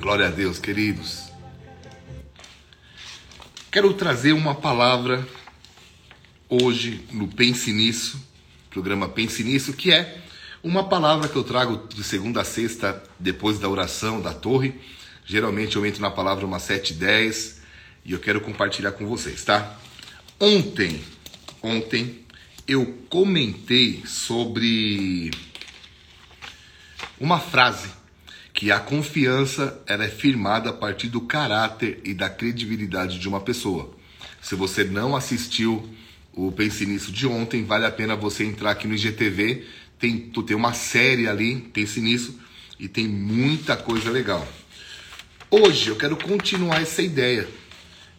Glória 0.00 0.28
a 0.28 0.30
Deus, 0.30 0.58
queridos. 0.58 1.24
Quero 3.70 3.92
trazer 3.92 4.32
uma 4.32 4.54
palavra 4.54 5.28
hoje 6.48 7.04
no 7.12 7.28
Pense 7.28 7.70
Nisso, 7.70 8.18
programa 8.70 9.10
Pense 9.10 9.44
Nisso, 9.44 9.74
que 9.74 9.92
é 9.92 10.22
uma 10.64 10.88
palavra 10.88 11.28
que 11.28 11.36
eu 11.36 11.44
trago 11.44 11.86
de 11.86 12.02
segunda 12.02 12.40
a 12.40 12.44
sexta, 12.44 13.04
depois 13.18 13.58
da 13.58 13.68
oração 13.68 14.22
da 14.22 14.32
torre. 14.32 14.80
Geralmente 15.26 15.76
eu 15.76 15.84
entro 15.84 16.00
na 16.00 16.10
palavra 16.10 16.46
umas 16.46 16.62
7 16.62 16.94
e 16.94 16.96
10 16.96 17.60
e 18.06 18.12
eu 18.12 18.18
quero 18.18 18.40
compartilhar 18.40 18.92
com 18.92 19.06
vocês, 19.06 19.44
tá? 19.44 19.78
Ontem, 20.40 21.04
ontem 21.62 22.24
eu 22.66 23.04
comentei 23.10 24.02
sobre 24.06 25.30
uma 27.20 27.38
frase 27.38 27.99
que 28.60 28.70
a 28.70 28.78
confiança 28.78 29.82
ela 29.86 30.04
é 30.04 30.08
firmada 30.10 30.68
a 30.68 30.72
partir 30.74 31.08
do 31.08 31.22
caráter 31.22 31.98
e 32.04 32.12
da 32.12 32.28
credibilidade 32.28 33.18
de 33.18 33.26
uma 33.26 33.40
pessoa. 33.40 33.90
Se 34.42 34.54
você 34.54 34.84
não 34.84 35.16
assistiu 35.16 35.88
o 36.34 36.52
Pense 36.52 36.84
Nisso 36.84 37.10
de 37.10 37.26
ontem, 37.26 37.64
vale 37.64 37.86
a 37.86 37.90
pena 37.90 38.14
você 38.14 38.44
entrar 38.44 38.72
aqui 38.72 38.86
no 38.86 38.94
IGTV, 38.94 39.64
tem, 39.98 40.18
tem 40.18 40.54
uma 40.54 40.74
série 40.74 41.26
ali, 41.26 41.70
Pense 41.72 42.02
Nisso, 42.02 42.38
e 42.78 42.86
tem 42.86 43.08
muita 43.08 43.78
coisa 43.78 44.10
legal. 44.10 44.46
Hoje 45.50 45.88
eu 45.88 45.96
quero 45.96 46.18
continuar 46.18 46.82
essa 46.82 47.00
ideia. 47.00 47.48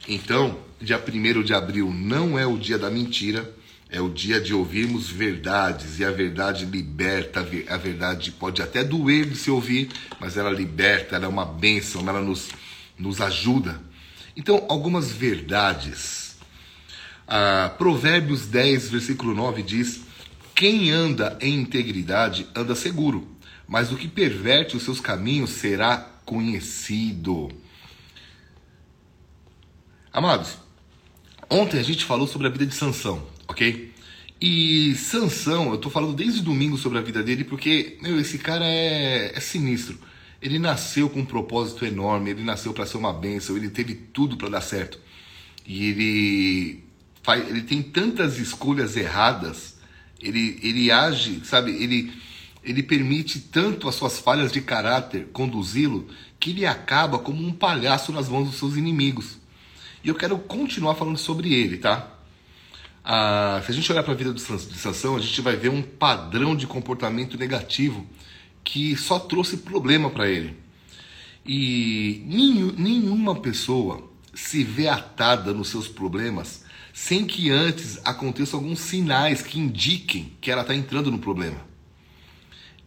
Então, 0.08 0.58
dia 0.82 1.00
1 1.00 1.44
de 1.44 1.54
abril 1.54 1.94
não 1.94 2.40
é 2.40 2.48
o 2.48 2.58
dia 2.58 2.80
da 2.80 2.90
mentira, 2.90 3.48
é 3.92 4.00
o 4.00 4.08
dia 4.08 4.40
de 4.40 4.54
ouvirmos 4.54 5.10
verdades 5.10 6.00
e 6.00 6.06
a 6.06 6.12
verdade 6.12 6.64
liberta, 6.64 7.42
a 7.68 7.78
verdade 7.78 8.32
pode 8.32 8.62
até 8.62 8.86
doer 8.86 9.26
de 9.26 9.36
se 9.36 9.52
ouvir, 9.52 9.90
mas 10.18 10.38
ela 10.38 10.50
liberta, 10.50 11.18
ela 11.18 11.26
é 11.26 11.28
uma 11.28 11.46
bênção, 11.46 12.08
ela 12.08 12.22
nos, 12.22 12.48
nos 12.98 13.20
ajuda. 13.20 13.82
Então, 14.36 14.66
algumas 14.70 15.12
verdades. 15.12 16.38
Ah, 17.28 17.76
Provérbios 17.78 18.48
10, 18.48 18.92
versículo 18.92 19.36
9 19.36 19.62
diz: 19.62 20.00
Quem 20.56 20.90
anda 20.90 21.38
em 21.42 21.60
integridade 21.60 22.48
anda 22.56 22.74
seguro, 22.76 23.28
mas 23.68 23.92
o 23.92 23.98
que 23.98 24.08
perverte 24.08 24.78
os 24.78 24.84
seus 24.84 25.02
caminhos 25.02 25.50
será 25.50 25.98
conhecido. 26.24 27.50
Amados, 30.14 30.58
ontem 31.50 31.78
a 31.78 31.84
gente 31.84 32.06
falou 32.06 32.26
sobre 32.26 32.48
a 32.48 32.50
vida 32.50 32.66
de 32.66 32.74
Sansão 32.74 33.30
ok? 33.52 33.92
E 34.40 34.96
Sansão, 34.96 35.72
eu 35.72 35.78
tô 35.78 35.90
falando 35.90 36.16
desde 36.16 36.42
domingo 36.42 36.78
sobre 36.78 36.98
a 36.98 37.02
vida 37.02 37.22
dele 37.22 37.44
porque, 37.44 37.98
meu, 38.02 38.20
esse 38.20 38.40
cara 38.40 38.66
é, 38.66 39.34
é 39.36 39.40
sinistro. 39.40 40.00
Ele 40.42 40.58
nasceu 40.58 41.08
com 41.10 41.20
um 41.20 41.26
propósito 41.26 41.86
enorme, 41.86 42.32
ele 42.32 42.44
nasceu 42.44 42.74
para 42.74 42.88
ser 42.88 42.98
uma 42.98 43.14
bênção, 43.14 43.56
ele 43.56 43.70
teve 43.70 43.94
tudo 43.94 44.36
para 44.36 44.50
dar 44.50 44.62
certo. 44.62 45.00
E 45.68 45.86
ele 45.86 46.84
faz, 47.22 47.48
ele 47.48 47.62
tem 47.62 47.84
tantas 47.84 48.40
escolhas 48.40 48.98
erradas, 48.98 49.78
ele, 50.20 50.60
ele 50.64 50.90
age, 50.90 51.42
sabe, 51.44 51.72
ele, 51.72 52.12
ele 52.64 52.82
permite 52.82 53.40
tanto 53.40 53.88
as 53.88 53.94
suas 53.94 54.18
falhas 54.18 54.52
de 54.52 54.62
caráter 54.62 55.28
conduzi-lo 55.32 56.08
que 56.40 56.50
ele 56.50 56.66
acaba 56.66 57.20
como 57.20 57.46
um 57.46 57.54
palhaço 57.54 58.12
nas 58.12 58.28
mãos 58.28 58.48
dos 58.48 58.58
seus 58.58 58.76
inimigos. 58.76 59.38
E 60.04 60.08
eu 60.08 60.16
quero 60.16 60.40
continuar 60.40 60.96
falando 60.96 61.18
sobre 61.18 61.54
ele, 61.54 61.78
tá? 61.78 62.21
Ah, 63.04 63.62
se 63.66 63.72
a 63.72 63.74
gente 63.74 63.92
olhar 63.92 64.04
para 64.04 64.14
a 64.14 64.18
vida 64.18 64.34
de 64.34 64.42
Sansão, 64.42 65.16
a 65.16 65.20
gente 65.20 65.42
vai 65.42 65.56
ver 65.56 65.70
um 65.70 65.82
padrão 65.82 66.56
de 66.56 66.68
comportamento 66.68 67.38
negativo 67.38 68.06
que 68.64 68.96
só 68.96 69.20
trouxe 69.20 69.58
problema 69.58 70.10
para 70.10 70.30
ele. 70.30 70.56
E 71.46 72.24
nenhum, 72.28 72.72
nenhuma 72.78 73.36
pessoa 73.36 74.10
se 74.34 74.64
vê 74.64 74.88
atada 74.88 75.54
nos 75.54 75.70
seus 75.70 75.88
problemas 75.88 76.64
sem 76.94 77.26
que 77.26 77.50
antes 77.50 78.00
aconteçam 78.04 78.60
alguns 78.60 78.80
sinais 78.80 79.42
que 79.42 79.60
indiquem 79.60 80.34
que 80.40 80.52
ela 80.52 80.62
está 80.62 80.76
entrando 80.76 81.10
no 81.10 81.20
problema. 81.20 81.66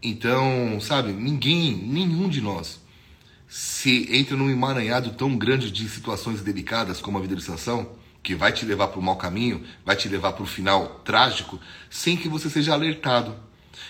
Então, 0.03 0.79
sabe, 0.81 1.13
ninguém, 1.13 1.75
nenhum 1.75 2.29
de 2.29 2.41
nós 2.41 2.81
se 3.49 4.09
entra 4.11 4.37
num 4.37 4.51
emaranhado 4.51 5.11
tão 5.13 5.37
grande 5.37 5.71
de 5.71 5.89
situações 5.89 6.43
delicadas 6.43 7.01
como 7.01 7.19
a 7.19 7.21
vida 7.21 7.37
de 7.37 7.43
Sansão 7.43 7.91
que 8.25 8.35
vai 8.35 8.51
te 8.53 8.65
levar 8.65 8.89
para 8.89 8.99
o 8.99 9.03
mau 9.03 9.17
caminho, 9.17 9.63
vai 9.85 9.95
te 9.95 10.09
levar 10.09 10.33
para 10.33 10.43
o 10.43 10.47
final 10.47 11.03
trágico, 11.05 11.61
sem 11.91 12.17
que 12.17 12.27
você 12.27 12.49
seja 12.49 12.73
alertado. 12.73 13.37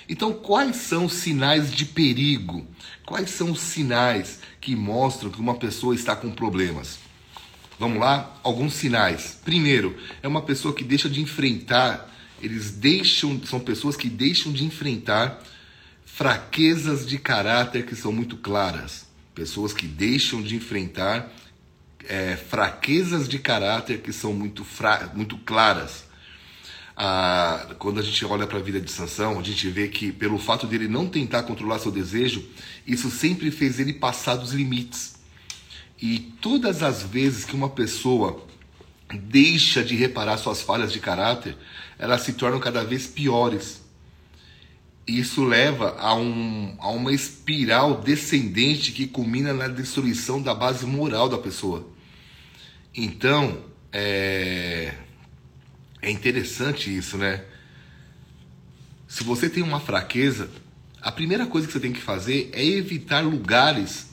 Então, 0.09 0.33
quais 0.33 0.77
são 0.77 1.05
os 1.05 1.15
sinais 1.15 1.73
de 1.73 1.85
perigo? 1.85 2.67
Quais 3.07 3.31
são 3.31 3.53
os 3.53 3.61
sinais 3.61 4.41
que 4.61 4.75
mostram 4.75 5.31
que 5.31 5.41
uma 5.41 5.55
pessoa 5.55 5.95
está 5.95 6.17
com 6.17 6.33
problemas? 6.33 6.99
Vamos 7.79 8.01
lá? 8.01 8.39
Alguns 8.43 8.75
sinais. 8.75 9.41
Primeiro, 9.45 9.97
é 10.21 10.27
uma 10.27 10.43
pessoa 10.43 10.75
que 10.75 10.83
deixa 10.83 11.09
de 11.09 11.21
enfrentar, 11.21 12.13
eles 12.43 12.73
deixam, 12.73 13.41
são 13.47 13.61
pessoas 13.61 13.97
que 13.97 14.09
deixam 14.09 14.53
de 14.53 14.65
enfrentar 14.65 15.41
fraquezas 16.05 17.07
de 17.07 17.19
caráter 17.19 17.87
que 17.87 17.95
são 17.95 18.13
muito 18.13 18.37
claras. 18.37 19.07
Pessoas 19.33 19.73
que 19.73 19.87
deixam 19.87 20.43
de 20.43 20.57
enfrentar 20.57 21.33
é, 22.09 22.37
fraquezas 22.37 23.29
de 23.29 23.39
caráter 23.39 24.01
que 24.01 24.13
são 24.13 24.33
muito, 24.33 24.65
fra 24.65 25.11
muito 25.15 25.37
claras. 25.39 26.05
Ah, 26.97 27.75
quando 27.79 27.99
a 27.99 28.03
gente 28.03 28.25
olha 28.25 28.47
para 28.47 28.59
a 28.59 28.63
vida 28.63 28.81
de 28.81 28.91
Sansão, 28.91 29.39
a 29.39 29.43
gente 29.43 29.69
vê 29.69 29.89
que 29.89 30.13
pelo 30.13 30.39
fato 30.39 30.67
dele 30.67 30.87
não 30.87 31.09
tentar 31.09 31.43
controlar 31.43 31.81
seu 31.81 31.91
desejo, 31.91 32.45
isso 32.87 33.11
sempre 33.11 33.51
fez 33.51 33.81
ele 33.81 33.93
passar 33.93 34.37
dos 34.37 34.53
limites. 34.53 35.15
E 36.01 36.19
todas 36.41 36.83
as 36.83 37.03
vezes 37.03 37.45
que 37.45 37.55
uma 37.55 37.69
pessoa 37.69 38.45
deixa 39.13 39.83
de 39.83 39.97
reparar 39.97 40.39
suas 40.39 40.63
falhas 40.63 40.93
de 40.93 41.01
caráter, 41.01 41.57
elas 41.99 42.23
se 42.23 42.35
tornam 42.35 42.61
cada 42.61 42.85
vez 42.85 43.07
piores. 43.07 43.83
Isso 45.07 45.45
leva 45.45 45.97
a, 45.99 46.15
um, 46.15 46.77
a 46.79 46.89
uma 46.91 47.13
espiral 47.13 48.01
descendente 48.01 48.93
que 48.93 49.07
culmina 49.07 49.53
na 49.53 49.69
destruição 49.69 50.41
da 50.41 50.55
base 50.55 50.87
moral 50.87 51.29
da 51.29 51.39
pessoa. 51.39 51.94
Então, 52.97 53.65
é, 53.93 54.95
é 56.01 56.11
interessante 56.11 56.97
isso, 56.97 57.19
né? 57.19 57.45
Se 59.09 59.25
você 59.25 59.51
tem 59.51 59.63
uma 59.63 59.81
fraqueza, 59.81 60.51
a 61.01 61.11
primeira 61.11 61.47
coisa 61.47 61.67
que 61.67 61.73
você 61.73 61.81
tem 61.81 61.93
que 61.93 62.01
fazer 62.01 62.51
é 62.53 62.65
evitar 62.65 63.25
lugares 63.25 64.11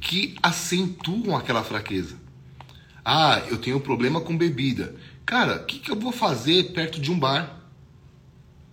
que 0.00 0.36
acentuam 0.42 1.36
aquela 1.36 1.62
fraqueza. 1.62 2.16
Ah, 3.04 3.42
eu 3.50 3.58
tenho 3.58 3.76
um 3.76 3.80
problema 3.80 4.20
com 4.20 4.36
bebida. 4.36 4.94
Cara, 5.26 5.56
o 5.56 5.64
que, 5.64 5.78
que 5.78 5.90
eu 5.90 5.96
vou 5.96 6.12
fazer 6.12 6.72
perto 6.72 7.00
de 7.00 7.10
um 7.10 7.18
bar? 7.18 7.60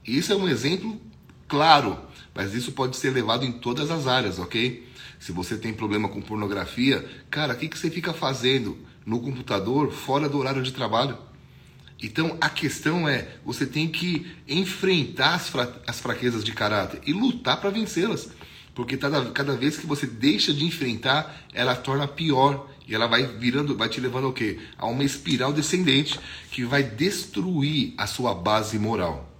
Isso 0.05 0.31
é 0.31 0.35
um 0.35 0.47
exemplo 0.47 0.99
claro, 1.47 1.99
mas 2.33 2.53
isso 2.53 2.71
pode 2.71 2.95
ser 2.95 3.11
levado 3.11 3.45
em 3.45 3.51
todas 3.51 3.91
as 3.91 4.07
áreas, 4.07 4.39
ok? 4.39 4.87
Se 5.19 5.31
você 5.31 5.57
tem 5.57 5.73
problema 5.73 6.07
com 6.09 6.21
pornografia, 6.21 7.05
cara, 7.29 7.53
o 7.53 7.57
que, 7.57 7.67
que 7.67 7.77
você 7.77 7.91
fica 7.91 8.13
fazendo 8.13 8.77
no 9.05 9.19
computador 9.19 9.91
fora 9.91 10.29
do 10.29 10.37
horário 10.37 10.61
de 10.61 10.71
trabalho? 10.71 11.17
Então 12.01 12.37
a 12.41 12.49
questão 12.49 13.07
é: 13.07 13.27
você 13.45 13.65
tem 13.65 13.87
que 13.87 14.25
enfrentar 14.47 15.35
as, 15.35 15.49
fra 15.49 15.81
as 15.87 15.99
fraquezas 15.99 16.43
de 16.43 16.51
caráter 16.51 17.01
e 17.05 17.13
lutar 17.13 17.59
para 17.59 17.69
vencê-las. 17.69 18.29
Porque 18.73 18.97
cada, 18.97 19.29
cada 19.31 19.55
vez 19.55 19.77
que 19.77 19.85
você 19.85 20.07
deixa 20.07 20.53
de 20.53 20.65
enfrentar, 20.65 21.45
ela 21.53 21.75
torna 21.75 22.07
pior. 22.07 22.69
E 22.87 22.95
ela 22.95 23.07
vai 23.07 23.25
virando, 23.25 23.77
vai 23.77 23.87
te 23.87 24.01
levando 24.01 24.25
ao 24.25 24.33
quê? 24.33 24.59
A 24.77 24.85
uma 24.85 25.03
espiral 25.03 25.53
descendente 25.53 26.19
que 26.51 26.65
vai 26.65 26.83
destruir 26.83 27.93
a 27.97 28.07
sua 28.07 28.33
base 28.33 28.77
moral. 28.77 29.30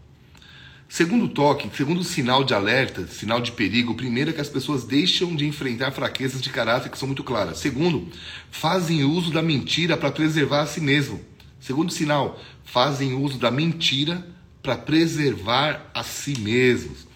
Segundo 0.92 1.30
toque, 1.30 1.70
segundo 1.74 2.04
sinal 2.04 2.44
de 2.44 2.54
alerta, 2.54 3.08
sinal 3.08 3.40
de 3.40 3.54
perigo, 3.54 3.96
primeiro 3.96 4.32
é 4.32 4.34
que 4.34 4.42
as 4.42 4.50
pessoas 4.50 4.84
deixam 4.84 5.34
de 5.34 5.48
enfrentar 5.48 5.92
fraquezas 5.92 6.42
de 6.42 6.50
caráter 6.50 6.90
que 6.90 6.98
são 6.98 7.08
muito 7.08 7.24
claras. 7.24 7.60
Segundo, 7.60 8.10
fazem 8.52 9.06
uso 9.06 9.32
da 9.32 9.42
mentira 9.42 9.96
para 9.96 10.12
preservar 10.12 10.64
a 10.64 10.66
si 10.66 10.82
mesmo. 10.82 11.22
Segundo 11.62 11.94
sinal, 11.94 12.38
fazem 12.66 13.14
uso 13.14 13.38
da 13.38 13.50
mentira 13.50 14.28
para 14.62 14.76
preservar 14.76 15.90
a 15.94 16.04
si 16.04 16.38
mesmos. 16.38 17.08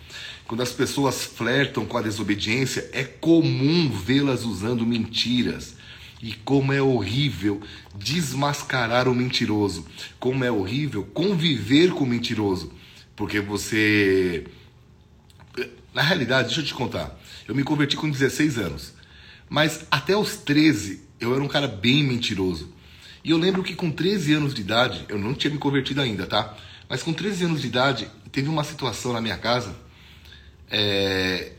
Quando 0.48 0.64
as 0.64 0.72
pessoas 0.72 1.26
flertam 1.26 1.86
com 1.86 1.98
a 1.98 2.02
desobediência, 2.02 2.90
é 2.94 3.04
comum 3.04 3.90
vê-las 3.90 4.46
usando 4.46 4.86
mentiras. 4.86 5.76
E 6.24 6.32
como 6.32 6.72
é 6.72 6.82
horrível 6.82 7.60
desmascarar 7.94 9.10
o 9.10 9.14
mentiroso. 9.14 9.86
Como 10.18 10.46
é 10.46 10.50
horrível 10.50 11.04
conviver 11.14 11.90
com 11.90 12.06
o 12.06 12.08
mentiroso. 12.08 12.72
Porque 13.16 13.40
você. 13.40 14.46
Na 15.94 16.02
realidade, 16.02 16.48
deixa 16.48 16.62
eu 16.62 16.66
te 16.66 16.74
contar. 16.74 17.18
Eu 17.48 17.56
me 17.56 17.64
converti 17.64 17.96
com 17.96 18.10
16 18.10 18.58
anos. 18.58 18.94
Mas 19.50 19.86
até 19.90 20.16
os 20.18 20.38
13, 20.38 21.02
eu 21.20 21.34
era 21.34 21.44
um 21.44 21.48
cara 21.48 21.68
bem 21.68 22.04
mentiroso. 22.04 22.74
E 23.24 23.32
eu 23.32 23.38
lembro 23.38 23.64
que 23.64 23.76
com 23.76 23.90
13 23.90 24.34
anos 24.34 24.54
de 24.54 24.62
idade, 24.62 25.06
eu 25.08 25.18
não 25.18 25.34
tinha 25.34 25.52
me 25.52 25.58
convertido 25.58 26.02
ainda, 26.02 26.28
tá? 26.28 26.56
Mas 26.90 27.02
com 27.02 27.14
13 27.14 27.46
anos 27.46 27.62
de 27.62 27.68
idade, 27.68 28.08
teve 28.32 28.50
uma 28.50 28.64
situação 28.64 29.14
na 29.14 29.22
minha 29.22 29.38
casa. 29.38 29.76
É... 30.70 31.54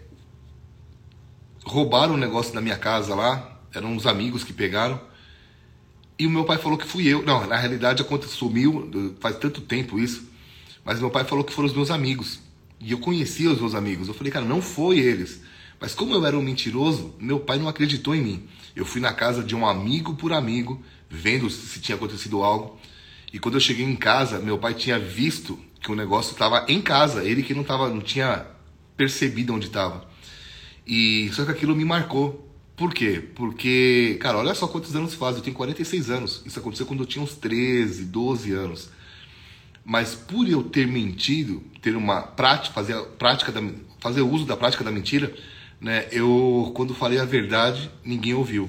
roubaram 1.65 2.15
um 2.15 2.19
negócio 2.19 2.53
da 2.53 2.61
minha 2.61 2.77
casa 2.77 3.15
lá, 3.15 3.61
eram 3.75 3.93
uns 3.93 4.07
amigos 4.07 4.45
que 4.45 4.53
pegaram. 4.53 5.01
E 6.19 6.27
o 6.27 6.31
meu 6.31 6.45
pai 6.45 6.59
falou 6.59 6.79
que 6.79 6.87
fui 6.87 7.07
eu. 7.07 7.25
Não, 7.25 7.47
na 7.47 7.57
realidade 7.57 8.03
a 8.03 8.05
conta 8.05 8.27
sumiu, 8.27 9.17
faz 9.21 9.37
tanto 9.39 9.61
tempo 9.61 9.99
isso. 9.99 10.36
Mas 10.87 11.01
meu 11.01 11.11
pai 11.11 11.25
falou 11.25 11.43
que 11.43 11.53
foram 11.53 11.67
os 11.67 11.75
meus 11.75 11.91
amigos. 11.91 12.39
E 12.79 12.93
eu 12.93 12.99
conhecia 12.99 13.51
os 13.51 13.61
meus 13.61 13.75
amigos. 13.75 14.07
Eu 14.07 14.15
falei, 14.15 14.33
cara, 14.33 14.45
não 14.45 14.63
foi 14.63 15.01
eles. 15.01 15.43
Mas 15.81 15.93
como 15.93 16.15
eu 16.15 16.25
era 16.25 16.39
um 16.39 16.43
mentiroso, 16.43 17.13
meu 17.19 17.41
pai 17.41 17.59
não 17.59 17.69
acreditou 17.69 18.15
em 18.15 18.23
mim. 18.23 18.49
Eu 18.75 18.85
fui 18.87 19.01
na 19.01 19.13
casa 19.13 19.43
de 19.43 19.57
um 19.57 19.67
amigo 19.67 20.15
por 20.15 20.33
amigo, 20.33 20.81
vendo 21.11 21.51
se 21.51 21.81
tinha 21.81 21.97
acontecido 21.97 22.41
algo. 22.45 22.79
E 23.33 23.39
quando 23.41 23.57
eu 23.57 23.61
cheguei 23.61 23.85
em 23.85 23.97
casa, 23.97 24.39
meu 24.39 24.59
pai 24.59 24.75
tinha 24.75 24.97
visto 24.97 25.59
que 25.81 25.91
o 25.91 25.97
negócio 25.97 26.33
estava 26.33 26.65
em 26.69 26.81
casa, 26.81 27.25
ele 27.25 27.43
que 27.43 27.53
não 27.53 27.65
tava, 27.65 27.89
não 27.89 28.01
tinha 28.01 28.47
percebido 28.97 29.53
onde 29.53 29.67
estava. 29.67 30.09
E 30.87 31.31
só 31.33 31.45
que 31.45 31.51
aquilo 31.51 31.75
me 31.75 31.85
marcou. 31.85 32.49
Por 32.77 32.95
quê? 32.95 33.23
Porque, 33.35 34.19
cara, 34.21 34.39
olha 34.39 34.55
só 34.55 34.69
quantos 34.69 34.95
anos 34.95 35.15
faz. 35.15 35.35
Eu 35.35 35.43
tenho 35.43 35.57
46 35.57 36.11
anos. 36.11 36.43
Isso 36.47 36.61
aconteceu 36.61 36.87
quando 36.87 37.01
eu 37.01 37.07
tinha 37.07 37.25
uns 37.25 37.35
13, 37.35 38.05
12 38.05 38.53
anos. 38.53 38.89
Mas 39.89 40.17
por 40.17 40.49
eu 40.49 40.65
ter 40.65 40.85
mentido, 40.85 41.63
ter 41.81 41.95
uma 41.95 42.21
prática, 42.21 42.75
fazer 42.75 42.95
a 42.95 43.03
prática 43.03 43.53
da, 43.53 43.63
fazer 44.01 44.21
uso 44.21 44.45
da 44.45 44.57
prática 44.57 44.83
da 44.83 44.91
mentira, 44.91 45.33
né? 45.81 46.09
Eu 46.11 46.73
quando 46.75 46.93
falei 46.93 47.21
a 47.21 47.25
verdade, 47.25 47.89
ninguém 48.05 48.35
ouviu. 48.35 48.69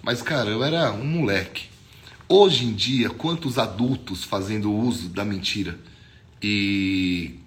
Mas 0.00 0.22
cara, 0.22 0.48
eu 0.48 0.62
era 0.62 0.92
um 0.92 1.04
moleque. 1.04 1.64
Hoje 2.28 2.64
em 2.64 2.72
dia, 2.72 3.10
quantos 3.10 3.58
adultos 3.58 4.22
fazendo 4.22 4.72
uso 4.72 5.08
da 5.08 5.24
mentira? 5.24 5.76
E 6.40 7.40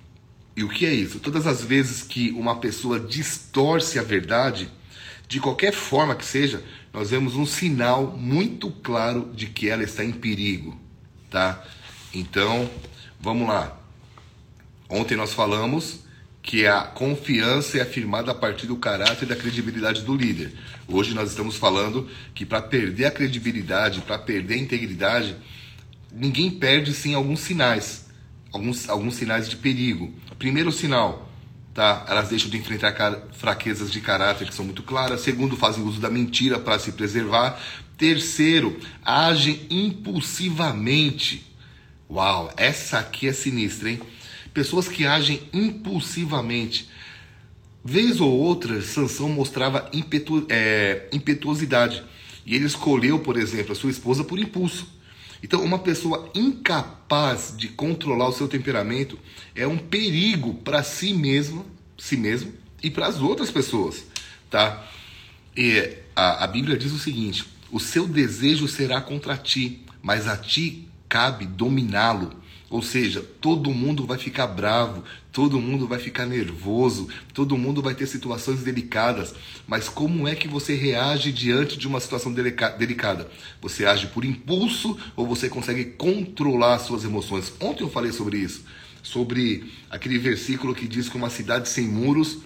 e 0.57 0.63
o 0.65 0.67
que 0.67 0.85
é 0.85 0.93
isso? 0.93 1.21
Todas 1.21 1.47
as 1.47 1.63
vezes 1.63 2.01
que 2.01 2.31
uma 2.31 2.57
pessoa 2.57 2.99
distorce 2.99 3.97
a 3.97 4.03
verdade, 4.03 4.69
de 5.25 5.39
qualquer 5.39 5.71
forma 5.71 6.13
que 6.13 6.25
seja, 6.25 6.61
nós 6.91 7.11
vemos 7.11 7.37
um 7.37 7.45
sinal 7.45 8.17
muito 8.17 8.69
claro 8.69 9.31
de 9.33 9.45
que 9.45 9.69
ela 9.69 9.83
está 9.83 10.03
em 10.03 10.11
perigo, 10.11 10.77
tá? 11.29 11.63
Então, 12.13 12.69
vamos 13.19 13.47
lá. 13.47 13.77
Ontem 14.89 15.15
nós 15.15 15.33
falamos 15.33 15.99
que 16.41 16.65
a 16.65 16.81
confiança 16.81 17.77
é 17.77 17.81
afirmada 17.81 18.31
a 18.31 18.35
partir 18.35 18.65
do 18.65 18.77
caráter 18.77 19.25
e 19.25 19.29
da 19.29 19.35
credibilidade 19.35 20.01
do 20.01 20.15
líder. 20.15 20.53
Hoje 20.87 21.13
nós 21.13 21.29
estamos 21.29 21.55
falando 21.55 22.09
que 22.33 22.45
para 22.45 22.61
perder 22.61 23.05
a 23.05 23.11
credibilidade, 23.11 24.01
para 24.01 24.17
perder 24.17 24.55
a 24.55 24.57
integridade, 24.57 25.35
ninguém 26.11 26.49
perde 26.49 26.93
sem 26.93 27.13
alguns 27.13 27.41
sinais, 27.41 28.07
alguns, 28.51 28.89
alguns 28.89 29.15
sinais 29.15 29.47
de 29.47 29.57
perigo. 29.57 30.11
Primeiro 30.39 30.71
sinal, 30.71 31.29
tá? 31.73 32.05
Elas 32.07 32.29
deixam 32.29 32.49
de 32.49 32.57
enfrentar 32.57 32.95
fraquezas 33.33 33.91
de 33.91 34.01
caráter 34.01 34.47
que 34.47 34.55
são 34.55 34.65
muito 34.65 34.81
claras. 34.81 35.21
Segundo, 35.21 35.55
fazem 35.55 35.83
uso 35.83 35.99
da 35.99 36.09
mentira 36.09 36.57
para 36.57 36.79
se 36.79 36.93
preservar. 36.93 37.61
Terceiro, 37.97 38.79
agem 39.03 39.67
impulsivamente. 39.69 41.48
Uau, 42.09 42.51
essa 42.57 42.97
aqui 42.97 43.27
é 43.27 43.33
sinistra, 43.33 43.91
hein? 43.91 44.01
Pessoas 44.51 44.87
que 44.87 45.05
agem 45.05 45.41
impulsivamente. 45.53 46.89
Vez 47.85 48.19
ou 48.19 48.31
outra, 48.31 48.81
Sansão 48.81 49.29
mostrava 49.29 49.87
impetu 49.93 50.45
é, 50.49 51.07
impetuosidade. 51.13 52.03
E 52.45 52.55
ele 52.55 52.65
escolheu, 52.65 53.19
por 53.19 53.37
exemplo, 53.37 53.73
a 53.73 53.75
sua 53.75 53.91
esposa 53.91 54.23
por 54.23 54.39
impulso. 54.39 54.87
Então, 55.43 55.63
uma 55.63 55.77
pessoa 55.77 56.31
incapaz 56.33 57.53
de 57.55 57.67
controlar 57.69 58.27
o 58.27 58.33
seu 58.33 58.47
temperamento 58.47 59.17
é 59.55 59.67
um 59.67 59.77
perigo 59.77 60.55
para 60.55 60.81
si 60.81 61.13
mesmo, 61.13 61.65
si 61.97 62.17
mesmo 62.17 62.51
e 62.81 62.89
para 62.89 63.07
as 63.07 63.19
outras 63.19 63.51
pessoas, 63.51 64.03
tá? 64.49 64.85
E 65.55 65.97
a, 66.15 66.43
a 66.43 66.47
Bíblia 66.47 66.77
diz 66.77 66.91
o 66.91 66.99
seguinte: 66.99 67.45
o 67.71 67.79
seu 67.79 68.07
desejo 68.07 68.67
será 68.67 68.99
contra 68.99 69.37
ti, 69.37 69.85
mas 70.01 70.27
a 70.27 70.35
ti 70.35 70.89
cabe 71.09 71.45
dominá-lo. 71.45 72.31
Ou 72.69 72.83
seja, 72.83 73.21
todo 73.41 73.73
mundo 73.73 74.05
vai 74.05 74.19
ficar 74.19 74.45
bravo, 74.45 75.03
todo 75.31 75.59
mundo 75.59 75.87
vai 75.87 75.97
ficar 75.97 76.27
nervoso, 76.27 77.09
todo 77.33 77.57
mundo 77.57 77.81
vai 77.81 77.95
ter 77.95 78.05
situações 78.05 78.61
delicadas. 78.61 79.33
Mas 79.67 79.89
como 79.89 80.27
é 80.27 80.35
que 80.35 80.47
você 80.47 80.75
reage 80.75 81.31
diante 81.31 81.75
de 81.79 81.87
uma 81.87 81.99
situação 81.99 82.31
delicada? 82.31 83.27
Você 83.59 83.87
age 83.87 84.07
por 84.07 84.23
impulso 84.23 84.95
ou 85.15 85.25
você 85.25 85.49
consegue 85.49 85.83
controlar 85.85 86.75
as 86.75 86.83
suas 86.83 87.03
emoções? 87.03 87.51
Ontem 87.59 87.81
eu 87.81 87.89
falei 87.89 88.11
sobre 88.11 88.37
isso, 88.37 88.63
sobre 89.01 89.73
aquele 89.89 90.19
versículo 90.19 90.75
que 90.75 90.87
diz 90.87 91.09
que 91.09 91.17
uma 91.17 91.31
cidade 91.31 91.67
sem 91.67 91.87
muros, 91.87 92.37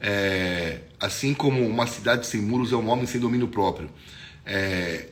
é, 0.00 0.80
assim 0.98 1.32
como 1.34 1.64
uma 1.64 1.86
cidade 1.86 2.26
sem 2.26 2.40
muros 2.40 2.72
é 2.72 2.76
um 2.76 2.88
homem 2.88 3.06
sem 3.06 3.20
domínio 3.20 3.46
próprio. 3.46 3.88
É, 4.44 5.08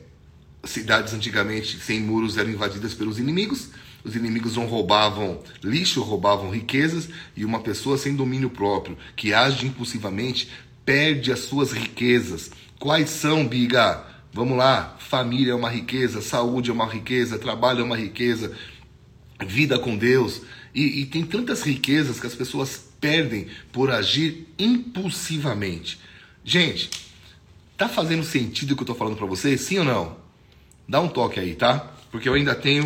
cidades 0.69 1.13
antigamente 1.13 1.79
sem 1.79 1.99
muros 2.01 2.37
eram 2.37 2.49
invadidas 2.49 2.93
pelos 2.93 3.19
inimigos 3.19 3.69
os 4.07 4.15
inimigos 4.15 4.55
não 4.55 4.65
roubavam 4.65 5.41
lixo, 5.61 6.01
roubavam 6.01 6.49
riquezas, 6.49 7.09
e 7.35 7.43
uma 7.43 7.59
pessoa 7.59 7.97
sem 7.97 8.15
domínio 8.15 8.49
próprio, 8.49 8.97
que 9.17 9.33
age 9.33 9.65
impulsivamente, 9.65 10.49
perde 10.85 11.29
as 11.31 11.39
suas 11.39 11.73
riquezas. 11.73 12.49
Quais 12.79 13.09
são, 13.09 13.45
Biga? 13.45 14.05
Vamos 14.31 14.57
lá, 14.57 14.95
família 14.99 15.51
é 15.51 15.55
uma 15.55 15.69
riqueza, 15.69 16.21
saúde 16.21 16.69
é 16.69 16.73
uma 16.73 16.85
riqueza, 16.85 17.37
trabalho 17.37 17.81
é 17.81 17.83
uma 17.83 17.97
riqueza, 17.97 18.55
vida 19.45 19.77
com 19.77 19.97
Deus. 19.97 20.41
E, 20.73 21.01
e 21.01 21.05
tem 21.05 21.25
tantas 21.25 21.63
riquezas 21.63 22.19
que 22.19 22.27
as 22.27 22.35
pessoas 22.35 22.87
perdem 23.01 23.47
por 23.73 23.91
agir 23.91 24.47
impulsivamente. 24.57 25.99
Gente, 26.45 26.89
tá 27.75 27.89
fazendo 27.89 28.23
sentido 28.23 28.71
o 28.71 28.75
que 28.77 28.83
eu 28.83 28.87
tô 28.87 28.95
falando 28.95 29.17
para 29.17 29.25
vocês? 29.25 29.59
Sim 29.61 29.79
ou 29.79 29.85
não? 29.85 30.26
Dá 30.87 31.01
um 31.01 31.09
toque 31.09 31.39
aí, 31.39 31.53
tá? 31.53 31.79
Porque 32.09 32.29
eu 32.29 32.33
ainda 32.33 32.55
tenho 32.55 32.85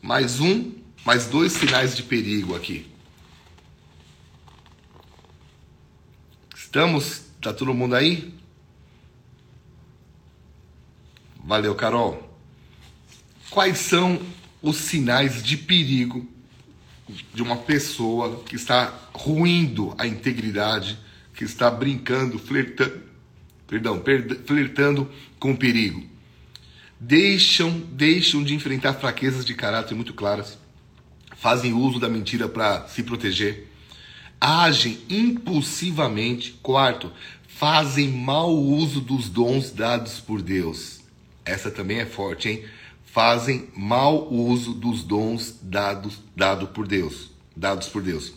mais 0.00 0.40
um, 0.40 0.72
mais 1.04 1.26
dois 1.26 1.52
sinais 1.52 1.94
de 1.94 2.02
perigo 2.02 2.56
aqui. 2.56 2.90
Estamos? 6.54 7.24
Tá 7.42 7.52
todo 7.52 7.74
mundo 7.74 7.94
aí? 7.94 8.34
Valeu, 11.44 11.74
Carol. 11.74 12.34
Quais 13.50 13.78
são 13.78 14.20
os 14.62 14.78
sinais 14.78 15.42
de 15.42 15.56
perigo 15.56 16.26
de 17.32 17.42
uma 17.42 17.56
pessoa 17.58 18.42
que 18.44 18.56
está 18.56 18.92
ruindo 19.12 19.94
a 19.96 20.06
integridade, 20.06 20.98
que 21.34 21.44
está 21.44 21.70
brincando, 21.70 22.38
flertando, 22.38 23.02
perdão, 23.66 24.02
flertando 24.44 25.10
com 25.38 25.52
o 25.52 25.56
perigo? 25.56 26.15
Deixam, 26.98 27.70
deixam 27.92 28.42
de 28.42 28.54
enfrentar 28.54 28.94
fraquezas 28.94 29.44
de 29.44 29.54
caráter 29.54 29.94
muito 29.94 30.14
claras, 30.14 30.58
fazem 31.36 31.72
uso 31.72 31.98
da 31.98 32.08
mentira 32.08 32.48
para 32.48 32.86
se 32.88 33.02
proteger, 33.02 33.68
agem 34.40 34.98
impulsivamente. 35.08 36.52
Quarto, 36.62 37.12
fazem 37.46 38.08
mau 38.08 38.54
uso 38.54 39.00
dos 39.00 39.28
dons 39.28 39.70
dados 39.70 40.20
por 40.20 40.42
Deus. 40.42 41.00
Essa 41.44 41.70
também 41.70 41.98
é 41.98 42.06
forte, 42.06 42.48
hein? 42.48 42.64
Fazem 43.04 43.68
mau 43.74 44.30
uso 44.30 44.74
dos 44.74 45.02
dons 45.02 45.58
dados 45.62 46.18
dado 46.34 46.68
por 46.68 46.86
Deus, 46.86 47.30
dados 47.56 47.88
por 47.88 48.02
Deus. 48.02 48.32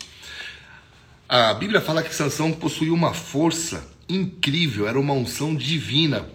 A 1.28 1.52
Bíblia 1.54 1.80
fala 1.80 2.02
que 2.02 2.14
Sansão 2.14 2.50
possuía 2.52 2.92
uma 2.92 3.12
força 3.12 3.86
incrível, 4.08 4.88
era 4.88 4.98
uma 4.98 5.12
unção 5.12 5.54
divina 5.54 6.26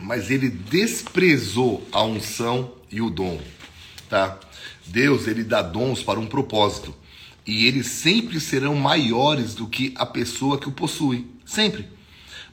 mas 0.00 0.30
ele 0.30 0.48
desprezou 0.48 1.86
a 1.92 2.02
unção 2.02 2.74
e 2.90 3.00
o 3.00 3.10
dom, 3.10 3.40
tá? 4.08 4.38
Deus, 4.86 5.26
ele 5.26 5.44
dá 5.44 5.60
dons 5.62 6.02
para 6.02 6.18
um 6.18 6.26
propósito, 6.26 6.94
e 7.46 7.66
eles 7.66 7.86
sempre 7.86 8.40
serão 8.40 8.74
maiores 8.74 9.54
do 9.54 9.66
que 9.66 9.92
a 9.96 10.06
pessoa 10.06 10.58
que 10.58 10.68
o 10.68 10.72
possui, 10.72 11.26
sempre. 11.44 11.88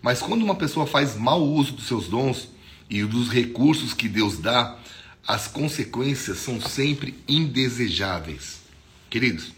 Mas 0.02 0.22
quando 0.22 0.44
uma 0.44 0.56
pessoa 0.56 0.86
faz 0.86 1.16
mau 1.16 1.44
uso 1.44 1.74
dos 1.74 1.88
seus 1.88 2.08
dons 2.08 2.48
e 2.90 3.04
dos 3.04 3.30
recursos 3.30 3.94
que 3.94 4.08
Deus 4.08 4.38
dá, 4.38 4.78
as 5.28 5.48
consequências 5.48 6.38
são 6.38 6.62
sempre 6.62 7.16
indesejáveis. 7.28 8.62
Queridos, 9.10 9.52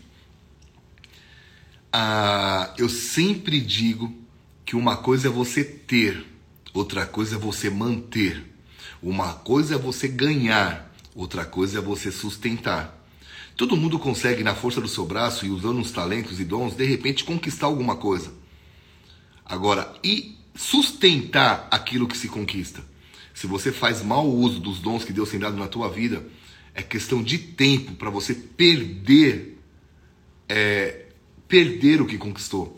ah, 1.92 2.74
eu 2.78 2.88
sempre 2.88 3.60
digo 3.60 4.14
que 4.66 4.76
uma 4.76 4.98
coisa 4.98 5.28
é 5.28 5.32
você 5.32 5.64
ter 5.64 6.26
outra 6.78 7.06
coisa 7.06 7.36
é 7.36 7.40
você 7.40 7.70
manter. 7.70 8.44
Uma 9.02 9.34
coisa 9.34 9.76
é 9.76 9.78
você 9.78 10.08
ganhar, 10.08 10.94
outra 11.16 11.46
coisa 11.46 11.80
é 11.80 11.82
você 11.82 12.12
sustentar. 12.12 12.98
Todo 13.56 13.76
mundo 13.76 13.98
consegue, 13.98 14.44
na 14.44 14.54
força 14.54 14.80
do 14.80 14.88
seu 14.88 15.06
braço 15.06 15.46
e 15.46 15.50
usando 15.50 15.82
os 15.82 15.92
talentos 15.92 16.40
e 16.40 16.46
dons, 16.46 16.76
de 16.76 16.86
repente 16.86 17.24
conquistar 17.24 17.66
alguma 17.66 17.96
coisa. 17.96 18.32
Agora, 19.44 19.96
e 20.04 20.38
sustentar 20.56 21.68
aquilo 21.72 22.08
que 22.08 22.18
se 22.18 22.28
conquista? 22.28 22.84
Se 23.34 23.48
você 23.48 23.72
faz 23.72 24.04
mau 24.04 24.28
uso 24.28 24.60
dos 24.60 24.80
dons 24.80 25.04
que 25.04 25.14
Deus 25.14 25.30
tem 25.30 25.40
dado 25.40 25.58
na 25.58 25.68
tua 25.68 25.90
vida, 25.90 26.26
é 26.74 26.84
questão 26.84 27.24
de 27.24 27.38
tempo 27.38 27.94
para 27.94 28.10
você 28.10 28.34
perder, 28.36 29.60
é, 30.48 31.06
perder 31.48 32.02
o 32.02 32.06
que 32.06 32.18
conquistou. 32.18 32.78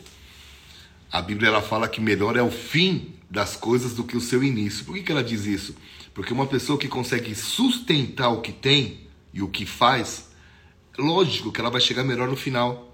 A 1.12 1.20
Bíblia 1.20 1.48
ela 1.48 1.60
fala 1.60 1.88
que 1.88 2.00
melhor 2.00 2.36
é 2.36 2.42
o 2.42 2.50
fim 2.50 3.19
das 3.30 3.56
coisas 3.56 3.94
do 3.94 4.02
que 4.02 4.16
o 4.16 4.20
seu 4.20 4.42
início. 4.42 4.84
Por 4.84 4.94
que, 4.94 5.02
que 5.02 5.12
ela 5.12 5.22
diz 5.22 5.46
isso? 5.46 5.76
Porque 6.12 6.32
uma 6.32 6.46
pessoa 6.46 6.78
que 6.78 6.88
consegue 6.88 7.34
sustentar 7.34 8.28
o 8.28 8.40
que 8.40 8.52
tem 8.52 9.06
e 9.32 9.40
o 9.40 9.48
que 9.48 9.64
faz, 9.64 10.28
lógico 10.98 11.52
que 11.52 11.60
ela 11.60 11.70
vai 11.70 11.80
chegar 11.80 12.02
melhor 12.02 12.28
no 12.28 12.36
final. 12.36 12.88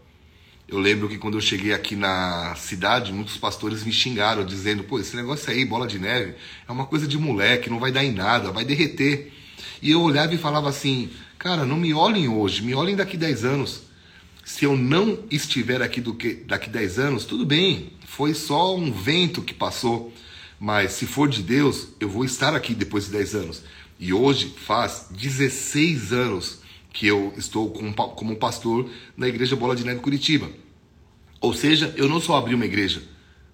Eu 0.69 0.78
lembro 0.78 1.09
que 1.09 1.16
quando 1.16 1.37
eu 1.37 1.40
cheguei 1.40 1.73
aqui 1.73 1.95
na 1.95 2.55
cidade, 2.57 3.12
muitos 3.12 3.37
pastores 3.37 3.85
me 3.85 3.93
xingaram, 3.93 4.45
dizendo: 4.45 4.85
pô, 4.85 4.99
esse 4.99 5.16
negócio 5.16 5.50
aí, 5.50 5.64
bola 5.64 5.87
de 5.87 5.99
neve, 5.99 6.35
é 6.69 6.73
uma 6.73 6.85
coisa 6.85 7.07
de 7.07 7.16
moleque, 7.16 7.71
não 7.71 7.78
vai 7.78 7.93
dar 7.93 8.05
em 8.05 8.12
nada, 8.12 8.50
vai 8.50 8.64
derreter. 8.64 9.33
E 9.81 9.93
eu 9.93 10.02
olhava 10.02 10.35
e 10.35 10.38
falava 10.38 10.69
assim: 10.69 11.09
cara, 11.38 11.64
não 11.64 11.76
me 11.76 11.95
olhem 11.95 12.28
hoje, 12.28 12.62
me 12.62 12.75
olhem 12.75 12.97
daqui 12.97 13.16
10 13.16 13.45
anos. 13.45 13.83
Se 14.45 14.64
eu 14.64 14.76
não 14.76 15.25
estiver 15.31 15.83
aqui 15.83 16.00
do 16.00 16.14
que, 16.14 16.35
daqui 16.35 16.69
10 16.69 16.99
anos, 16.99 17.25
tudo 17.25 17.47
bem, 17.47 17.93
foi 18.05 18.35
só 18.35 18.76
um 18.76 18.93
vento 18.93 19.43
que 19.43 19.55
passou. 19.55 20.12
Mas 20.58 20.92
se 20.92 21.06
for 21.06 21.28
de 21.28 21.42
Deus, 21.42 21.88
eu 22.00 22.08
vou 22.08 22.25
estar 22.25 22.54
aqui 22.54 22.75
depois 22.75 23.06
de 23.06 23.12
10 23.12 23.34
anos. 23.34 23.62
E 23.98 24.12
hoje 24.12 24.54
faz 24.64 25.06
16 25.10 26.12
anos 26.12 26.60
que 26.92 27.06
eu 27.06 27.32
estou 27.36 27.70
como 27.70 28.36
pastor 28.36 28.88
na 29.16 29.28
Igreja 29.28 29.54
Bola 29.54 29.76
de 29.76 29.84
Neve 29.84 30.00
Curitiba. 30.00 30.50
Ou 31.40 31.52
seja, 31.52 31.92
eu 31.96 32.08
não 32.08 32.20
só 32.20 32.36
abri 32.36 32.54
uma 32.54 32.64
igreja, 32.64 33.02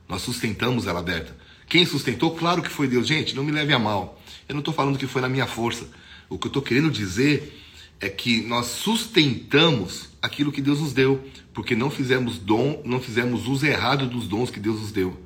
nós 0.08 0.22
sustentamos 0.22 0.86
ela 0.86 1.00
aberta. 1.00 1.36
Quem 1.68 1.84
sustentou? 1.84 2.36
Claro 2.36 2.62
que 2.62 2.68
foi 2.68 2.86
Deus. 2.86 3.06
Gente, 3.06 3.34
não 3.34 3.42
me 3.42 3.50
leve 3.50 3.72
a 3.72 3.78
mal. 3.78 4.20
Eu 4.48 4.54
não 4.54 4.60
estou 4.60 4.74
falando 4.74 4.98
que 4.98 5.06
foi 5.06 5.22
na 5.22 5.28
minha 5.28 5.46
força. 5.46 5.88
O 6.28 6.38
que 6.38 6.46
eu 6.46 6.50
estou 6.50 6.62
querendo 6.62 6.90
dizer 6.90 7.60
é 8.00 8.08
que 8.08 8.42
nós 8.42 8.66
sustentamos 8.66 10.10
aquilo 10.20 10.52
que 10.52 10.60
Deus 10.60 10.80
nos 10.80 10.92
deu, 10.92 11.24
porque 11.54 11.76
não 11.76 11.90
fizemos 11.90 12.38
dom, 12.38 12.82
não 12.84 13.00
fizemos 13.00 13.46
uso 13.46 13.64
errado 13.64 14.06
dos 14.06 14.26
dons 14.26 14.50
que 14.50 14.60
Deus 14.60 14.80
nos 14.80 14.92
deu. 14.92 15.16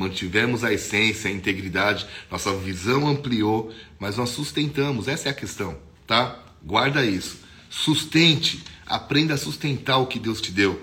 Mantivemos 0.00 0.64
a 0.64 0.72
essência, 0.72 1.28
a 1.28 1.32
integridade, 1.32 2.06
nossa 2.30 2.56
visão 2.56 3.06
ampliou, 3.06 3.70
mas 3.98 4.16
nós 4.16 4.30
sustentamos. 4.30 5.06
Essa 5.06 5.28
é 5.28 5.30
a 5.30 5.34
questão, 5.34 5.76
tá? 6.06 6.42
Guarda 6.64 7.04
isso. 7.04 7.36
Sustente, 7.68 8.64
aprenda 8.86 9.34
a 9.34 9.36
sustentar 9.36 9.98
o 9.98 10.06
que 10.06 10.18
Deus 10.18 10.40
te 10.40 10.52
deu. 10.52 10.80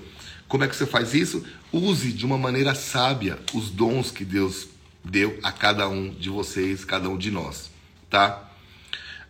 Como 0.47 0.63
é 0.63 0.67
que 0.67 0.75
você 0.75 0.85
faz 0.85 1.15
isso? 1.15 1.43
Use 1.73 2.11
de 2.13 2.27
uma 2.27 2.37
maneira 2.37 2.75
sábia 2.75 3.39
os 3.55 3.71
dons 3.71 4.11
que 4.11 4.23
Deus 4.23 4.67
deu 5.03 5.39
a 5.41 5.51
cada 5.51 5.89
um 5.89 6.11
de 6.11 6.29
vocês, 6.29 6.85
cada 6.85 7.09
um 7.09 7.17
de 7.17 7.31
nós, 7.31 7.71
tá? 8.11 8.51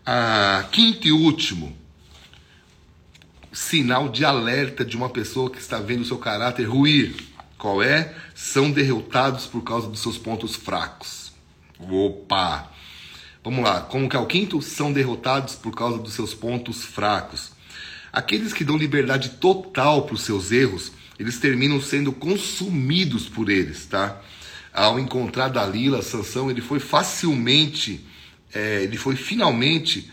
Ah, 0.05 0.67
quinto 0.69 1.07
e 1.07 1.13
último, 1.13 1.73
sinal 3.53 4.09
de 4.09 4.25
alerta 4.25 4.83
de 4.83 4.97
uma 4.97 5.07
pessoa 5.07 5.49
que 5.49 5.59
está 5.59 5.79
vendo 5.79 6.01
o 6.01 6.05
seu 6.05 6.17
caráter 6.17 6.65
ruir. 6.65 7.15
Qual 7.57 7.81
é? 7.81 8.13
São 8.35 8.71
derrotados 8.71 9.45
por 9.45 9.63
causa 9.63 9.87
dos 9.87 9.99
seus 9.99 10.17
pontos 10.17 10.55
fracos. 10.55 11.31
Opa! 11.79 12.71
Vamos 13.43 13.63
lá, 13.63 13.81
como 13.81 14.09
que 14.09 14.15
é 14.15 14.19
o 14.19 14.25
quinto? 14.25 14.61
São 14.61 14.91
derrotados 14.91 15.55
por 15.55 15.73
causa 15.73 15.97
dos 15.97 16.13
seus 16.13 16.33
pontos 16.33 16.83
fracos. 16.83 17.51
Aqueles 18.11 18.53
que 18.53 18.63
dão 18.63 18.77
liberdade 18.77 19.29
total 19.29 20.03
para 20.03 20.15
os 20.15 20.21
seus 20.21 20.51
erros, 20.51 20.91
eles 21.17 21.39
terminam 21.39 21.81
sendo 21.81 22.11
consumidos 22.11 23.27
por 23.29 23.49
eles, 23.49 23.85
tá? 23.85 24.21
Ao 24.73 24.99
encontrar 24.99 25.49
Dalila, 25.49 26.01
Sansão, 26.01 26.51
ele 26.51 26.61
foi 26.61 26.79
facilmente, 26.79 28.05
é, 28.53 28.83
ele 28.83 28.97
foi 28.97 29.15
finalmente, 29.15 30.11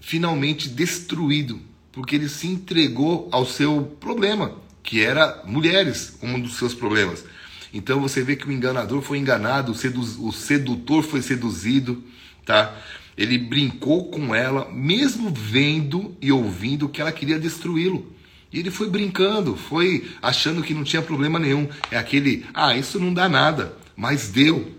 finalmente 0.00 0.68
destruído, 0.68 1.60
porque 1.92 2.14
ele 2.16 2.28
se 2.28 2.46
entregou 2.46 3.28
ao 3.32 3.44
seu 3.44 3.96
problema, 4.00 4.56
que 4.82 5.02
era 5.02 5.42
mulheres, 5.44 6.18
um 6.22 6.40
dos 6.40 6.56
seus 6.56 6.74
problemas. 6.74 7.24
Então 7.72 8.00
você 8.00 8.22
vê 8.22 8.36
que 8.36 8.48
o 8.48 8.52
enganador 8.52 9.00
foi 9.02 9.18
enganado, 9.18 9.72
o 9.72 10.32
sedutor 10.32 11.02
foi 11.02 11.22
seduzido, 11.22 12.02
tá? 12.44 12.76
Ele 13.16 13.38
brincou 13.38 14.10
com 14.10 14.34
ela, 14.34 14.70
mesmo 14.70 15.30
vendo 15.30 16.16
e 16.20 16.32
ouvindo 16.32 16.88
que 16.88 17.00
ela 17.00 17.12
queria 17.12 17.38
destruí-lo. 17.38 18.10
E 18.52 18.58
ele 18.58 18.70
foi 18.70 18.90
brincando, 18.90 19.56
foi 19.56 20.10
achando 20.20 20.62
que 20.62 20.74
não 20.74 20.82
tinha 20.82 21.02
problema 21.02 21.38
nenhum. 21.38 21.68
É 21.90 21.96
aquele, 21.96 22.44
ah, 22.52 22.76
isso 22.76 22.98
não 22.98 23.14
dá 23.14 23.28
nada, 23.28 23.76
mas 23.94 24.28
deu. 24.28 24.74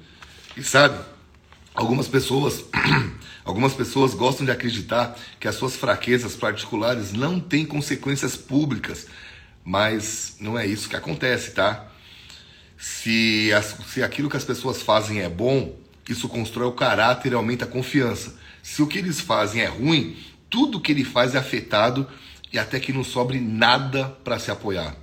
E 0.58 0.64
sabe, 0.64 1.00
algumas 1.74 2.08
pessoas, 2.08 2.66
algumas 3.46 3.74
pessoas 3.74 4.14
gostam 4.14 4.46
de 4.46 4.52
acreditar 4.52 5.18
que 5.40 5.48
as 5.48 5.56
suas 5.56 5.76
fraquezas 5.76 6.36
particulares 6.36 7.14
não 7.14 7.40
têm 7.40 7.66
consequências 7.66 8.36
públicas, 8.36 9.08
mas 9.64 10.36
não 10.40 10.58
é 10.58 10.66
isso 10.66 10.90
que 10.90 10.96
acontece, 10.96 11.52
tá? 11.52 11.88
Se, 12.78 13.52
as, 13.54 13.76
se 13.88 14.02
aquilo 14.02 14.30
que 14.30 14.38
as 14.38 14.44
pessoas 14.44 14.82
fazem 14.82 15.22
é 15.22 15.30
bom, 15.30 15.78
isso 16.10 16.28
constrói 16.28 16.68
o 16.68 16.74
caráter 16.74 17.32
e 17.32 17.36
aumenta 17.36 17.66
a 17.66 17.68
confiança. 17.68 18.40
Se 18.64 18.82
o 18.82 18.88
que 18.88 18.98
eles 18.98 19.20
fazem 19.20 19.62
é 19.62 19.68
ruim, 19.68 20.18
tudo 20.50 20.80
que 20.80 20.92
ele 20.92 21.04
faz 21.04 21.36
é 21.36 21.38
afetado 21.38 22.08
e 22.52 22.60
até 22.60 22.80
que 22.80 22.92
não 22.92 23.04
sobre 23.04 23.40
nada 23.40 24.10
para 24.24 24.40
se 24.40 24.52
apoiar. 24.52 24.96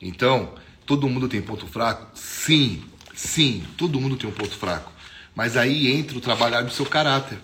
Então, 0.00 0.54
todo 0.84 1.08
mundo 1.08 1.28
tem 1.28 1.40
ponto 1.40 1.66
fraco? 1.66 2.06
Sim, 2.14 2.82
sim, 3.14 3.64
todo 3.76 4.00
mundo 4.00 4.16
tem 4.16 4.28
um 4.28 4.32
ponto 4.32 4.56
fraco. 4.56 4.92
Mas 5.34 5.56
aí 5.56 5.90
entra 5.90 6.18
o 6.18 6.20
trabalhar 6.20 6.62
do 6.62 6.72
seu 6.72 6.84
caráter. 6.84 7.38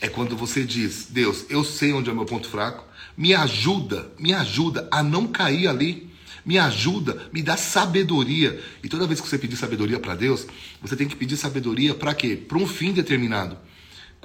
É 0.00 0.08
quando 0.08 0.36
você 0.36 0.64
diz: 0.64 1.06
Deus, 1.10 1.44
eu 1.50 1.64
sei 1.64 1.92
onde 1.92 2.08
é 2.08 2.12
o 2.12 2.16
meu 2.16 2.24
ponto 2.24 2.48
fraco, 2.48 2.84
me 3.16 3.34
ajuda, 3.34 4.12
me 4.18 4.32
ajuda 4.32 4.88
a 4.90 5.02
não 5.02 5.26
cair 5.26 5.68
ali. 5.68 6.06
Me 6.44 6.58
ajuda, 6.58 7.28
me 7.32 7.42
dá 7.42 7.56
sabedoria. 7.56 8.62
E 8.80 8.88
toda 8.88 9.04
vez 9.06 9.20
que 9.20 9.28
você 9.28 9.36
pedir 9.36 9.56
sabedoria 9.56 9.98
para 9.98 10.14
Deus, 10.14 10.46
você 10.80 10.94
tem 10.94 11.08
que 11.08 11.16
pedir 11.16 11.36
sabedoria 11.36 11.92
para 11.92 12.14
quê? 12.14 12.36
Para 12.36 12.58
um 12.58 12.68
fim 12.68 12.92
determinado 12.92 13.58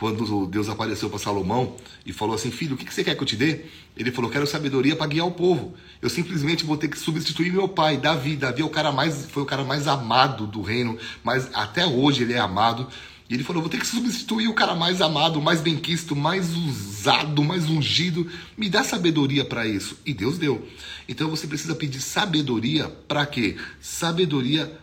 quando 0.02 0.48
Deus 0.48 0.68
apareceu 0.68 1.12
para 1.12 1.20
Salomão 1.20 1.76
e 2.04 2.12
falou 2.12 2.34
assim: 2.34 2.50
Filho, 2.50 2.74
o 2.74 2.78
que 2.78 2.92
você 2.92 3.04
quer 3.04 3.16
que 3.16 3.22
eu 3.22 3.26
te 3.26 3.36
dê? 3.36 3.66
Ele 3.96 4.12
falou: 4.12 4.32
Quero 4.32 4.48
sabedoria 4.48 4.96
para 4.96 5.06
guiar 5.06 5.28
o 5.28 5.32
povo. 5.32 5.76
Eu 6.02 6.10
simplesmente 6.10 6.66
vou 6.66 6.76
ter 6.76 6.88
que 6.88 6.98
substituir 6.98 7.52
meu 7.52 7.70
pai, 7.70 7.98
Davi. 7.98 8.36
Davi 8.36 8.64
é 8.64 8.66
o 8.66 8.70
cara 8.70 8.92
mais, 8.92 9.28
foi 9.28 9.44
o 9.44 9.46
cara 9.46 9.64
mais 9.64 9.88
amado 9.88 10.48
do 10.48 10.62
reino, 10.62 10.98
mas 11.24 11.50
até 11.54 11.86
hoje 11.86 12.24
ele 12.24 12.34
é 12.34 12.40
amado. 12.40 12.88
E 13.32 13.34
ele 13.34 13.46
falou: 13.46 13.62
Vou 13.62 13.72
ter 13.72 13.80
que 13.80 13.88
substituir 13.88 14.50
o 14.50 14.54
cara 14.54 14.76
mais 14.76 15.02
amado, 15.02 15.42
mais 15.42 15.62
benquisto, 15.62 16.18
mais 16.18 16.54
usado, 16.54 17.42
mais 17.42 17.70
ungido. 17.70 18.30
Me 18.58 18.70
dá 18.70 18.84
sabedoria 18.84 19.46
para 19.46 19.66
isso. 19.66 19.98
E 20.06 20.14
Deus 20.14 20.38
deu. 20.38 20.68
Então 21.08 21.30
você 21.30 21.48
precisa 21.48 21.74
pedir 21.74 22.02
sabedoria 22.02 22.90
para 23.08 23.26
quê? 23.26 23.56
Sabedoria 23.80 24.78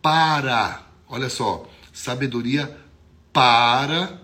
para. 0.00 0.82
Olha 1.06 1.28
só, 1.28 1.70
sabedoria 1.92 2.74
para 3.34 4.18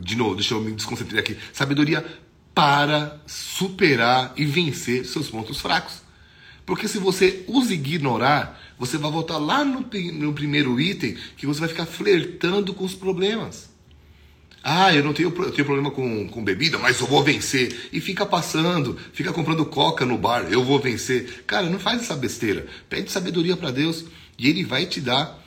de 0.00 0.16
novo, 0.16 0.34
deixa 0.34 0.54
eu 0.54 0.62
me 0.62 0.72
desconcentrar 0.72 1.20
aqui. 1.20 1.36
Sabedoria 1.52 2.02
para 2.54 3.20
superar 3.26 4.32
e 4.34 4.46
vencer 4.46 5.04
seus 5.04 5.28
pontos 5.28 5.60
fracos. 5.60 6.00
Porque 6.64 6.88
se 6.88 6.98
você 6.98 7.44
os 7.46 7.70
ignorar, 7.70 8.58
você 8.78 8.98
vai 8.98 9.10
voltar 9.10 9.38
lá 9.38 9.64
no, 9.64 9.86
no 10.12 10.32
primeiro 10.32 10.80
item 10.80 11.16
que 11.36 11.46
você 11.46 11.60
vai 11.60 11.68
ficar 11.68 11.86
flertando 11.86 12.74
com 12.74 12.84
os 12.84 12.94
problemas. 12.94 13.72
Ah, 14.64 14.94
eu 14.94 15.02
não 15.02 15.12
tenho, 15.12 15.28
eu 15.28 15.50
tenho 15.50 15.64
problema 15.64 15.90
com, 15.90 16.28
com 16.28 16.44
bebida, 16.44 16.78
mas 16.78 17.00
eu 17.00 17.06
vou 17.06 17.22
vencer. 17.22 17.88
E 17.92 18.00
fica 18.00 18.24
passando, 18.24 18.96
fica 19.12 19.32
comprando 19.32 19.66
coca 19.66 20.06
no 20.06 20.16
bar, 20.16 20.46
eu 20.50 20.62
vou 20.62 20.78
vencer. 20.78 21.42
Cara, 21.46 21.68
não 21.68 21.80
faz 21.80 22.00
essa 22.02 22.14
besteira. 22.14 22.66
Pede 22.88 23.10
sabedoria 23.10 23.56
para 23.56 23.72
Deus 23.72 24.04
e 24.38 24.48
Ele 24.48 24.64
vai 24.64 24.86
te 24.86 25.00
dar, 25.00 25.42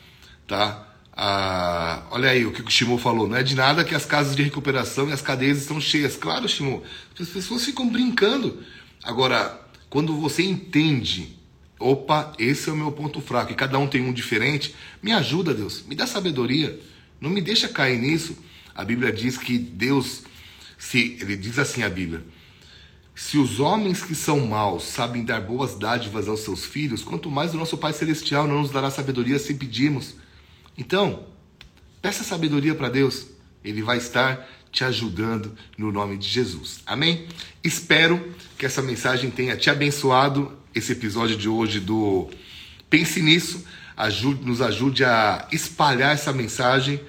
tá? 0.45 0.85
Ah, 1.15 2.03
olha 2.11 2.29
aí 2.29 2.45
o 2.45 2.51
que 2.51 2.61
o 2.61 2.69
Shimo 2.69 2.97
falou, 2.97 3.25
não 3.25 3.37
é 3.37 3.43
de 3.43 3.55
nada 3.55 3.85
que 3.85 3.95
as 3.95 4.05
casas 4.05 4.35
de 4.35 4.43
recuperação 4.43 5.07
e 5.07 5.13
as 5.13 5.21
cadeias 5.21 5.59
estão 5.59 5.79
cheias. 5.79 6.17
Claro, 6.17 6.49
Shimo, 6.49 6.83
as 7.17 7.29
pessoas 7.29 7.63
ficam 7.63 7.87
brincando. 7.87 8.61
Agora, 9.01 9.61
quando 9.89 10.19
você 10.19 10.43
entende, 10.43 11.34
opa, 11.79 12.33
esse 12.39 12.69
é 12.69 12.73
o 12.73 12.75
meu 12.75 12.91
ponto 12.91 13.21
fraco 13.21 13.51
e 13.51 13.55
cada 13.55 13.77
um 13.77 13.87
tem 13.87 14.01
um 14.01 14.13
diferente, 14.13 14.75
me 15.01 15.11
ajuda, 15.11 15.53
Deus, 15.53 15.83
me 15.87 15.95
dá 15.95 16.07
sabedoria, 16.07 16.79
não 17.19 17.29
me 17.29 17.41
deixa 17.41 17.67
cair 17.67 17.99
nisso. 17.99 18.37
A 18.73 18.83
Bíblia 18.83 19.11
diz 19.11 19.37
que 19.37 19.57
Deus, 19.57 20.23
se 20.77 21.17
ele 21.21 21.35
diz 21.35 21.57
assim 21.57 21.83
a 21.83 21.89
Bíblia, 21.89 22.23
se 23.15 23.37
os 23.37 23.61
homens 23.61 24.03
que 24.03 24.13
são 24.13 24.45
maus 24.45 24.83
sabem 24.83 25.23
dar 25.23 25.39
boas 25.39 25.75
dádivas 25.75 26.27
aos 26.27 26.41
seus 26.41 26.65
filhos, 26.65 27.01
quanto 27.01 27.31
mais 27.31 27.53
o 27.53 27.57
nosso 27.57 27.77
Pai 27.77 27.93
Celestial 27.93 28.45
não 28.45 28.61
nos 28.61 28.71
dará 28.71 28.91
sabedoria 28.91 29.39
se 29.39 29.53
pedirmos. 29.53 30.15
Então, 30.77 31.25
peça 32.01 32.25
sabedoria 32.25 32.75
para 32.75 32.89
Deus, 32.89 33.27
Ele 33.63 33.81
vai 33.81 33.97
estar 33.97 34.45
te 34.69 34.83
ajudando 34.83 35.55
no 35.77 35.89
nome 35.93 36.17
de 36.17 36.27
Jesus. 36.27 36.81
Amém? 36.85 37.25
Espero 37.63 38.35
que 38.57 38.65
essa 38.65 38.81
mensagem 38.81 39.31
tenha 39.31 39.55
te 39.55 39.69
abençoado. 39.69 40.51
Esse 40.75 40.91
episódio 40.91 41.37
de 41.37 41.47
hoje 41.47 41.79
do 41.79 42.29
Pense 42.89 43.21
Nisso. 43.21 43.65
Ajude, 43.95 44.45
nos 44.45 44.61
ajude 44.61 45.05
a 45.05 45.47
espalhar 45.49 46.13
essa 46.13 46.33
mensagem 46.33 46.99